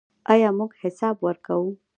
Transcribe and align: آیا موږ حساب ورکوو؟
آیا 0.31 0.49
موږ 0.57 0.71
حساب 0.83 1.15
ورکوو؟ 1.27 1.69